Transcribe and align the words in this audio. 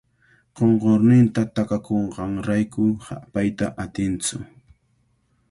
Qunqurninta 0.55 1.41
takakunqanrayku 1.55 2.83
hapayta 3.05 3.65
atintsu. 3.83 4.37